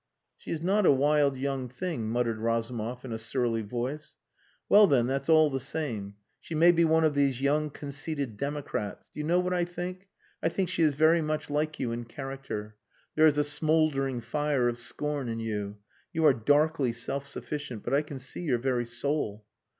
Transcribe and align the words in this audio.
"She 0.35 0.49
is 0.49 0.63
not 0.63 0.87
a 0.87 0.91
wild 0.91 1.37
young 1.37 1.69
thing," 1.69 2.09
muttered 2.09 2.39
Razumov, 2.39 3.05
in 3.05 3.13
a 3.13 3.19
surly 3.19 3.61
voice. 3.61 4.15
"Well, 4.67 4.87
then 4.87 5.05
that's 5.05 5.29
all 5.29 5.51
the 5.51 5.59
same. 5.59 6.15
She 6.39 6.55
may 6.55 6.71
be 6.71 6.83
one 6.83 7.03
of 7.03 7.13
these 7.13 7.39
young 7.39 7.69
conceited 7.69 8.35
democrats. 8.35 9.11
Do 9.13 9.19
you 9.19 9.27
know 9.27 9.37
what 9.39 9.53
I 9.53 9.63
think? 9.63 10.07
I 10.41 10.49
think 10.49 10.69
she 10.69 10.81
is 10.81 10.95
very 10.95 11.21
much 11.21 11.51
like 11.51 11.79
you 11.79 11.91
in 11.91 12.05
character. 12.05 12.77
There 13.13 13.27
is 13.27 13.37
a 13.37 13.43
smouldering 13.43 14.21
fire 14.21 14.67
of 14.67 14.79
scorn 14.79 15.29
in 15.29 15.39
you. 15.39 15.77
You 16.11 16.25
are 16.25 16.33
darkly 16.33 16.93
self 16.93 17.27
sufficient, 17.27 17.83
but 17.83 17.93
I 17.93 18.01
can 18.01 18.17
see 18.17 18.41
your 18.41 18.57
very 18.57 18.85
soul." 18.85 19.45